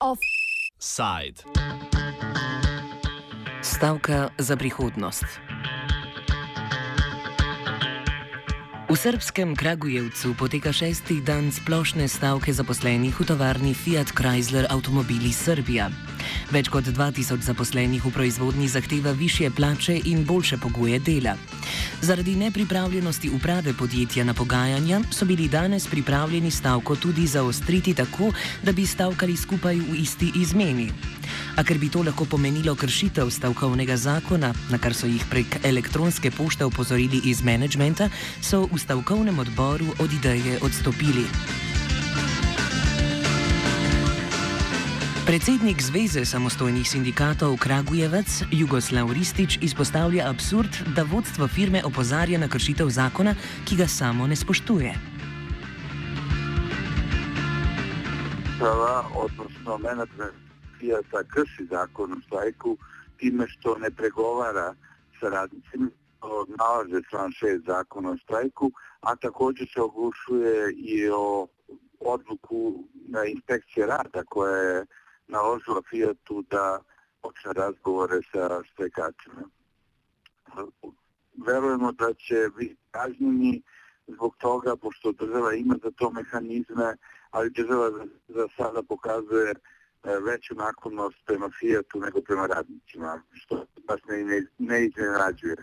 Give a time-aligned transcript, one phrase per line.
[0.00, 1.42] Offside.
[3.62, 5.24] Stavka za prihodnost.
[8.88, 15.92] V srpskem Kragujevcu poteka šesti dan splošne stavke zaposlenih v tovarni Fiat Chrysler Automobili Srbija.
[16.48, 21.36] Več kot 2000 zaposlenih v proizvodnji zahteva više plače in boljše pogoje dela.
[22.00, 28.32] Zaradi nepripravljenosti uprave podjetja na pogajanja so bili danes pripravljeni stavko tudi zaostriti tako,
[28.64, 30.88] da bi stavkali skupaj v isti izmeni.
[31.58, 36.30] A ker bi to lahko pomenilo kršitev stavkovnega zakona, na kar so jih prek elektronske
[36.30, 38.06] pošte opozorili iz menedžmenta,
[38.38, 41.26] so v stavkovnem odboru od ideje odstopili.
[45.26, 52.86] Predsednik Zveze samostojnih sindikatov Kragujevec Jugoslav Ristič izpostavlja absurd, da vodstvo firme opozarja na kršitev
[52.88, 53.34] zakona,
[53.66, 54.94] ki ga samo ne spoštuje.
[58.58, 60.47] Prava, odnosno menedžment
[60.78, 62.76] Fijata krši zakon o štrajku
[63.16, 64.74] time što ne pregovara
[65.20, 65.90] sa radnicima,
[66.58, 71.46] nalaže član 6 zakona o štrajku, a također se oglušuje i o
[72.00, 74.86] odluku na inspekcije rada koja je
[75.28, 76.80] naložila Fijatu da
[77.22, 79.42] počne razgovore sa štrajkačima.
[81.46, 83.62] Verujemo da će biti kažnjeni
[84.06, 86.96] zbog toga, pošto država ima za to mehanizme,
[87.30, 87.90] ali država
[88.28, 89.54] za sada pokazuje
[90.16, 95.56] veću naklonost prema Fijatu nego prema radnicima, što vas ne, ne, ne iznenađuje.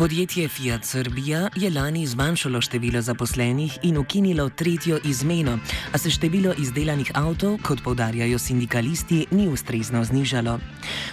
[0.00, 5.58] Podjetje Fiat Srbija je lani zmanjšalo število zaposlenih in ukinilo tretjo izmeno,
[5.92, 10.58] a se število izdelanih avtov, kot povdarjajo sindikalisti, ni ustrezno znižalo.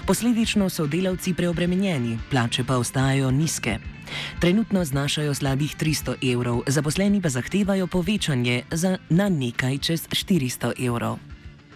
[0.07, 3.96] Posledično so delavci preobremenjeni, plače pa ostajajo nizke.
[4.41, 11.17] Trenutno znašajo slabih 300 evrov, zaposleni pa zahtevajo povečanje za na nekaj čez 400 evrov.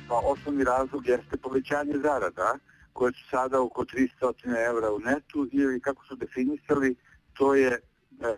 [0.08, 2.58] Pa osnovni razlog jeste povećanje zarada,
[2.94, 6.96] koje su sada oko 300 evra u netu ili kako su definisali,
[7.34, 7.80] to je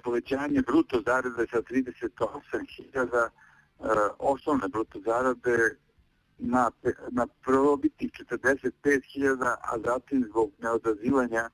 [0.04, 3.30] povećanje bruto zarade sa 38.000
[4.20, 5.75] osnovne bruto zarade
[6.38, 6.72] na,
[7.12, 11.50] na prvobitnih 45.000, a zatim zbog neodazivanja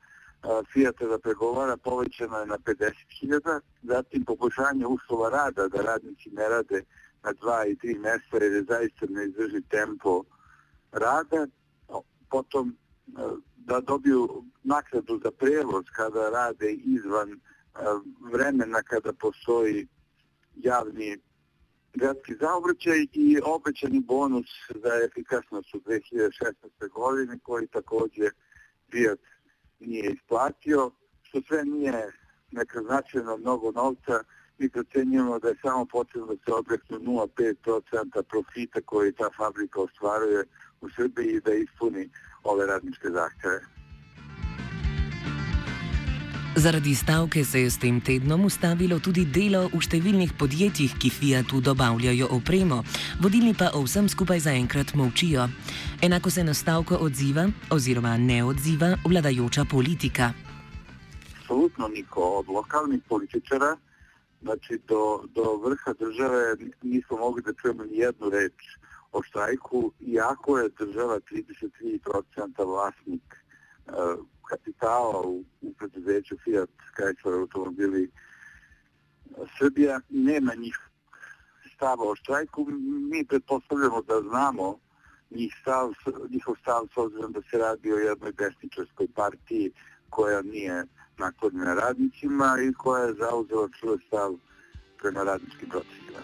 [0.74, 6.84] Fijata da pregovara povećano je na 50.000, zatim poboljšanje uslova rada da radnici ne rade
[7.24, 10.24] na dva i tri mesta jer je zaista ne izdrži tempo
[10.92, 11.48] rada,
[12.30, 12.78] potom
[13.56, 17.40] da dobiju naknadu za prevoz kada rade izvan
[18.32, 19.88] vremena kada postoji
[20.56, 21.18] javni
[21.94, 26.90] gradski zaobraćaj i obećani bonus za efikasnost u 2016.
[26.90, 28.30] godini koji takođe
[28.92, 29.20] Fiat
[29.80, 30.92] nije isplatio,
[31.24, 32.12] što sve nije
[32.52, 34.24] neka značajno mnogo novca,
[34.58, 40.44] mi procenjujemo da je samo potrebno da se objeknu 0,5% profita koji ta fabrika ostvaruje
[40.82, 42.10] u Srbiji i da ispuni
[42.44, 43.79] ove radničke zahteve.
[46.60, 51.62] Zaradi stavke se je s tem tednom ustavilo tudi delo v številnih podjetjih, ki Fiatu
[51.64, 52.82] dobavljajo opremo,
[53.24, 55.46] vodilni pa o vsem skupaj zaenkrat molčijo.
[56.04, 60.34] Enako se na stavko odziva oziroma ne odziva vladajoča politika.
[61.40, 63.78] Absolutno niko od lokalnih političara,
[64.42, 68.76] znači do, do vrha države nismo mogli da čujemo ni jednu reč
[69.16, 73.24] o štrajku, iako je država 33% vlasnik
[73.88, 78.12] uh, kapitala u, u preduzeću Fiat Chrysler automobili
[79.58, 80.78] Srbija nema njih
[81.76, 82.66] stava o štrajku.
[83.12, 84.80] Mi pretpostavljamo da znamo
[85.32, 85.94] njih stav,
[86.30, 89.72] njihov stav s obzirom da se radi o jednoj desničarskoj partiji
[90.10, 90.86] koja nije
[91.18, 94.32] naklonjena radnicima i koja je zauzela čuvaj stav
[95.02, 96.22] prema radničkim procesima.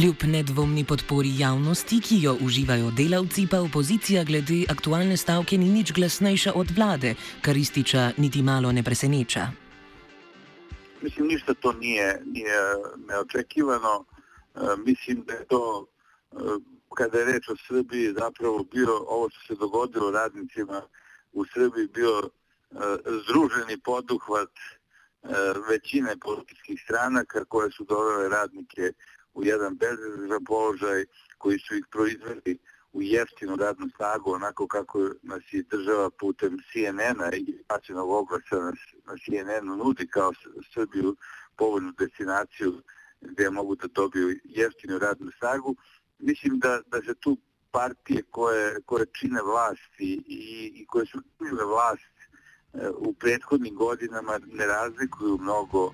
[0.00, 5.92] Kljub nedvomni podpori javnosti, ki jo uživajo delavci, pa opozicija glede aktualne stavke ni nič
[5.92, 7.10] glasnejša od vlade,
[7.44, 9.42] kar ističa niti malo ne preseneča.
[11.02, 12.60] Mislim, ništa to nije, nije
[13.08, 14.04] neočekivano.
[14.04, 15.86] E, mislim da je to,
[16.32, 16.36] e,
[16.96, 20.82] kada je reč o Srbiji, zapravo bio ovo što se dogodilo radnicima
[21.32, 22.30] u Srbiji, bio e,
[23.24, 25.28] združeni poduhvat e,
[25.70, 28.92] većine političkih stranaka koje su dovele radnike
[29.34, 31.04] u jedan bezizran položaj
[31.38, 32.58] koji su ih proizveli
[32.92, 38.72] u jeftinu radnu snagu, onako kako nas je država putem CNN-a i plaćenog oglasa na,
[39.06, 40.32] na CNN-u nudi kao
[40.74, 41.16] Srbiju
[41.56, 42.82] povoljnu destinaciju
[43.20, 45.76] gde mogu da dobiju jeftinu radnu snagu.
[46.18, 47.36] Mislim da, da se tu
[47.70, 52.14] partije koje, koje čine vlast i, i, i koje su činile vlast
[52.96, 55.92] u prethodnim godinama ne razlikuju mnogo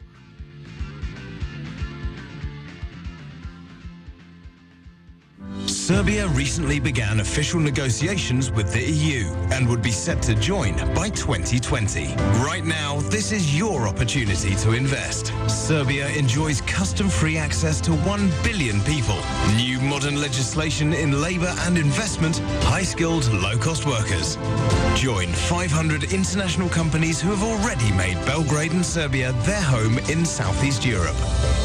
[5.87, 11.11] Serbia recently began official negotiations with the EU and would be set to join by
[11.11, 12.13] 2020.
[12.43, 15.33] Right now, this is your opportunity to invest.
[15.47, 19.17] Serbia enjoys custom-free access to 1 billion people,
[19.55, 24.39] new modern legislation in labour and investment, high-skilled, low-cost workers.
[24.97, 30.85] Join 500 international companies who have already made Belgrade and Serbia their home in Southeast
[30.85, 31.15] Europe.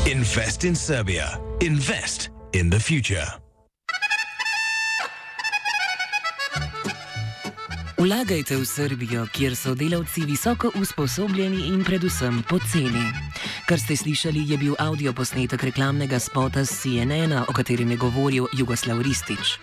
[0.06, 1.42] Invest in Serbia.
[1.60, 3.26] Invest in the future.
[8.02, 13.04] Vlagajte v Srbijo, kjer so delavci visoko usposobljeni in predvsem poceni.
[13.70, 18.50] Kar ste slišali, je bil audio posnetek reklamnega spota z CNN, o katerem je govoril
[18.58, 19.62] Jugoslav Ristič.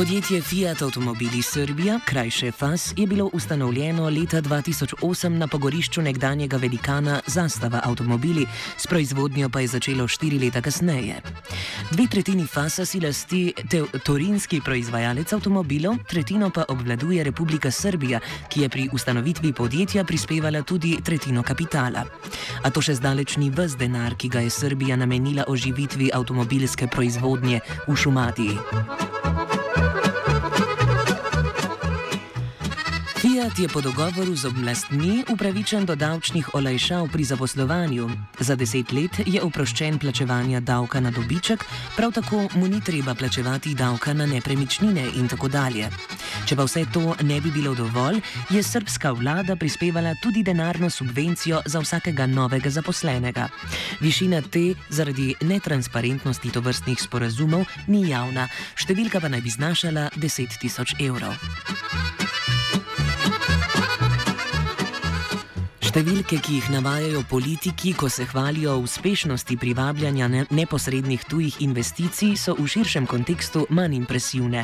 [0.00, 7.20] Podjetje Fiat Automobili Srbija, krajše FAS, je bilo ustanovljeno leta 2008 na pogorišču nekdanjega velikana
[7.26, 11.20] Zastava Automobili, s proizvodnjo pa je začelo štiri leta kasneje.
[11.90, 13.52] Dve tretjini FAS-a si lasti
[14.04, 20.96] torinski proizvajalec avtomobilov, tretjino pa obvladuje Republika Srbija, ki je pri ustanovitvi podjetja prispevala tudi
[21.04, 22.06] tretjino kapitala.
[22.62, 27.60] A to še zdaleč ni vse denar, ki ga je Srbija namenila oživitvi avtomobilske proizvodnje
[27.88, 29.49] v Šumadiji.
[33.40, 38.10] Fiat je po dogovoru z oblastmi upravičen do davčnih olajšav pri zaposlovanju.
[38.40, 41.64] Za deset let je oproščen plačevanja davka na dobiček,
[41.96, 45.88] prav tako mu ni treba plačevati davka na nepremičnine in tako dalje.
[46.44, 48.20] Če pa vse to ne bi bilo dovolj,
[48.50, 53.48] je srpska vlada prispevala tudi denarno subvencijo za vsakega novega zaposlenega.
[54.00, 60.98] Višina te zaradi netransparentnosti tovrstnih sporazumov ni javna, številka pa naj bi znašala 10 tisoč
[61.00, 61.40] evrov.
[66.00, 72.54] Številke, ki jih navajajo politiki, ko se hvalijo o uspešnosti privabljanja neposrednih tujih investicij, so
[72.56, 74.62] v širšem kontekstu manj impresivne.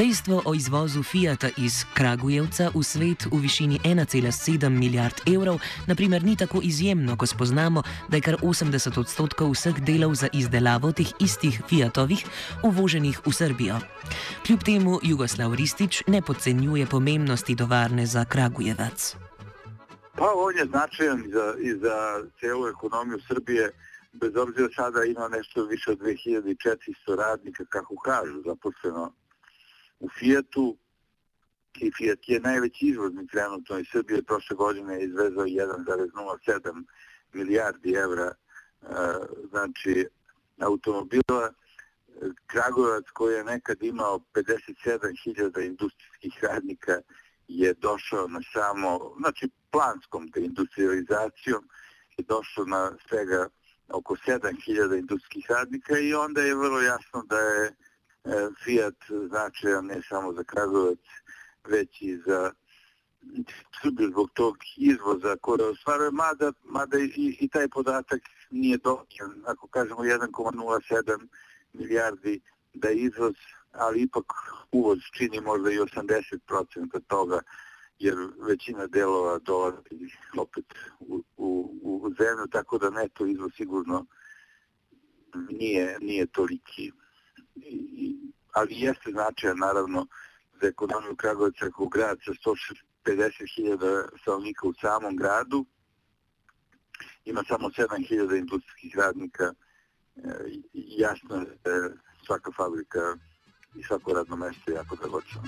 [0.00, 6.38] Dejstvo o izvozu Fiata iz Kragujevca v svet v višini 1,7 milijard evrov, naprimer, ni
[6.40, 11.60] tako izjemno, ko spoznamo, da je kar 80 odstotkov vseh delov za izdelavo teh istih
[11.68, 12.24] Fiatovih
[12.64, 13.82] uvoženih v Srbijo.
[14.46, 19.31] Kljub temu Jugoslav Ristič ne podcenjuje pomembnosti tovarne za Kragujevac.
[20.16, 23.72] Pa on je značajan i za, i za celu ekonomiju Srbije,
[24.12, 29.12] bez obzira sada ima nešto više od 2400 radnika, kako kažu, zaposleno
[30.00, 30.76] u Fijatu.
[31.80, 34.22] I Fiat je najveći izvoznik trenutno iz Srbije.
[34.22, 36.84] Prošle godine je izvezao 1,07
[37.32, 38.32] milijardi evra
[39.50, 40.06] znači
[40.60, 41.52] automobila.
[42.46, 47.00] Kragovac koji je nekad imao 57.000 industrijskih radnika
[47.48, 51.68] je došao na samo, znači planskom deindustrializacijom
[52.16, 53.48] je došlo na svega
[53.88, 57.72] oko 7000 industrijskih radnika i onda je vrlo jasno da je e,
[58.64, 58.94] Fiat
[59.28, 60.98] značajan ne samo za Kragovac,
[61.68, 62.52] već i za
[63.82, 68.20] Srbiju zbog tog izvoza koje ostvaruje, mada, mada i, i taj podatak
[68.50, 69.42] nije dovoljan.
[69.46, 71.28] Ako kažemo 1,07
[71.72, 72.40] milijardi
[72.74, 73.34] da je izvoz,
[73.72, 74.24] ali ipak
[74.72, 77.40] uvoz čini možda i 80% toga
[78.02, 78.16] jer
[78.48, 80.64] većina delova dolazi opet
[81.00, 84.06] u, u, u zemlju, tako da neto izvoz sigurno
[85.50, 86.92] nije, nije toliki.
[87.54, 88.16] I,
[88.52, 90.06] ali jeste značajan naravno
[90.62, 92.32] za ekonomiju Kragovica kao grad sa
[93.04, 95.66] 150.000 stanovnika u samom gradu.
[97.24, 99.44] Ima samo 7.000 industrijskih radnika.
[99.44, 100.20] E,
[100.72, 101.90] jasno je da
[102.26, 103.16] svaka fabrika
[103.74, 105.42] i svako radno mesto je jako dragočno.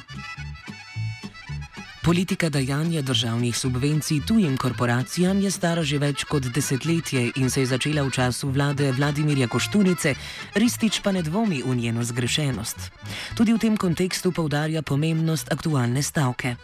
[2.04, 7.66] Politika dajanja državnih subvencij tujim korporacijam je stara že več kot desetletje in se je
[7.66, 10.14] začela v času vlade Vladimirja Koštunice,
[10.54, 12.76] Ristič pa ne dvomi v njeno zgrešenost.
[13.37, 16.56] Tudi v tem kontekstu povdarja pomembnost aktualne stavke.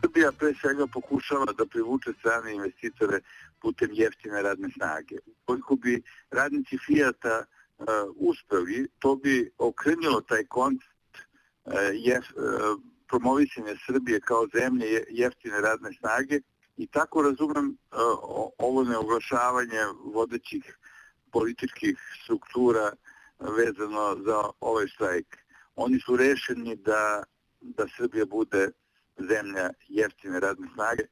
[0.00, 3.20] Srbija pre svega pokušava da privuče strane investitore
[3.62, 5.22] putem jeftine radne snage.
[5.44, 7.86] Koliko bi radnici Fijata uh,
[8.16, 11.22] uspeli, to bi okrenilo taj koncept
[11.64, 16.40] uh, jef, uh, promovisanje Srbije kao zemlje jeftine radne snage
[16.76, 17.96] i tako razumem e,
[18.58, 20.78] ovo neoglašavanje vodećih
[21.32, 22.92] političkih struktura
[23.58, 25.36] vezano za ovaj štrajk.
[25.76, 27.22] Oni su rešeni da,
[27.60, 28.70] da Srbija bude
[29.18, 31.04] zemlja jeftine radne snage.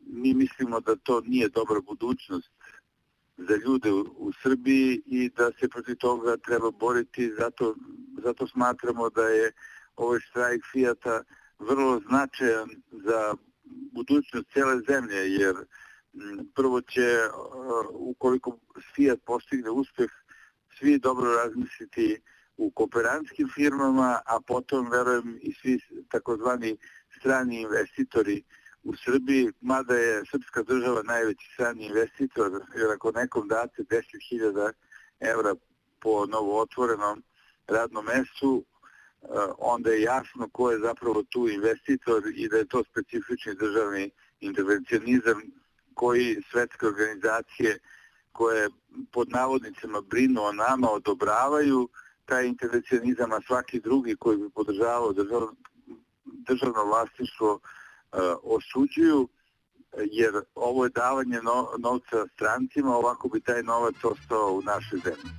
[0.00, 2.50] Mi mislimo da to nije dobra budućnost
[3.36, 7.74] za ljude u, u Srbiji i da se protiv toga treba boriti, zato,
[8.24, 9.52] zato smatramo da je
[9.96, 11.22] ovaj štrajk Fijata
[11.58, 13.34] vrlo značajan za
[13.92, 15.54] budućnost cijele zemlje, jer
[16.54, 17.18] prvo će,
[17.92, 18.58] ukoliko
[18.94, 20.10] Fiat postigne uspeh,
[20.78, 22.20] svi dobro razmisliti
[22.56, 26.76] u kooperantskim firmama, a potom, verujem, i svi takozvani
[27.18, 28.42] strani investitori
[28.82, 34.72] u Srbiji, mada je srpska država najveći strani investitor, jer ako nekom date 10.000
[35.20, 35.54] evra
[36.00, 37.22] po novo otvorenom
[37.66, 38.64] radnom mestu,
[39.58, 44.10] onda je jasno ko je zapravo tu investitor i da je to specifični državni
[44.40, 45.42] intervencionizam
[45.94, 47.78] koji svetske organizacije
[48.32, 48.68] koje
[49.12, 51.88] pod navodnicama brinu o nama odobravaju
[52.24, 55.54] taj intervencionizam, a svaki drugi koji bi podržavao državno,
[56.24, 59.28] državno vlasništvo uh, osuđuju,
[59.96, 65.30] jer ovo je davanje no, novca strancima, ovako bi taj novac ostao u našoj zemlji.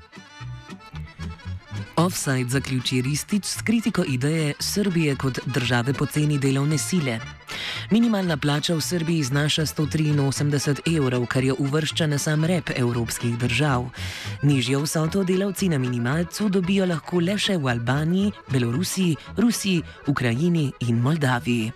[1.95, 7.19] Offside zaključi Ristič s kritiko ideje Srbije kot države poceni delovne sile.
[7.91, 13.85] Minimalna plača v Srbiji znaša 183 evrov, kar je uvršča na sam rep evropskih držav.
[14.43, 21.01] Nižjo vsoto delavci na minimalcu dobijo lahko le še v Albaniji, Belorusiji, Rusiji, Ukrajini in
[21.01, 21.71] Moldaviji.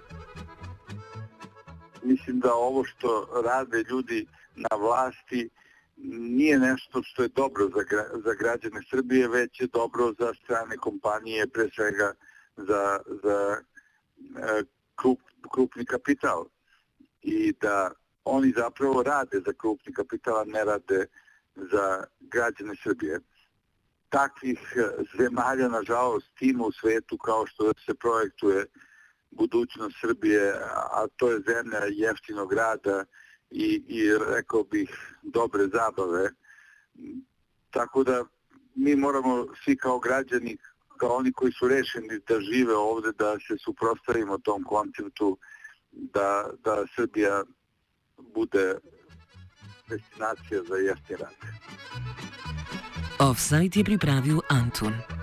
[2.03, 5.50] Mislim, da ovo što rade ljudi na vlasti
[5.98, 10.77] nije nešto što je dobro za, gra, za građane Srbije, već je dobro za strane
[10.77, 12.13] kompanije, pre svega
[12.58, 13.58] za, za
[14.38, 14.63] e,
[14.96, 15.20] krup,
[15.54, 16.46] krupni kapital.
[17.22, 17.92] I da
[18.24, 21.06] oni zapravo rade za krupni kapital, a ne rade
[21.56, 23.20] za građane Srbije.
[24.10, 28.66] Takvih e, zemalja, nažalost, ima u svetu kao što se projektuje
[29.32, 33.06] budućnost Srbije, a to je zemlja jeftinog rada,
[33.51, 34.89] i, i rekao bih
[35.24, 36.30] dobre zabave.
[37.70, 38.25] Tako da
[38.75, 40.58] mi moramo svi kao građani,
[40.98, 45.38] kao oni koji su rešeni da žive ovde, da se suprostavimo tom konceptu
[45.92, 47.44] da, da Srbija
[48.36, 48.75] bude
[49.89, 51.36] destinacija za jeftin rad.
[53.20, 55.16] Offside je pripravil Antun.